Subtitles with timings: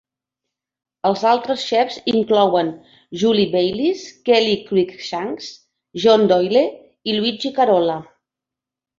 [1.07, 2.71] Els altres xefs inclouen
[3.23, 5.51] Julie Baylis, Kelly Cruickshanks,
[6.05, 6.65] John Doyle
[7.11, 7.99] i Luigi Carola.